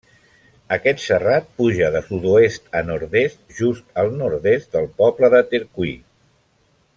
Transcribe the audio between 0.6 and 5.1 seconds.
Aquest serrat puja de sud-oest a nord-est just al nord-est del